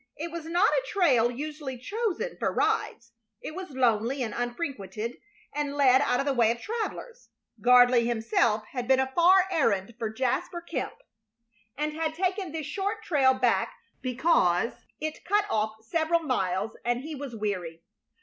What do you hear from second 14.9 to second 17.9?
it cut off several miles and he was weary.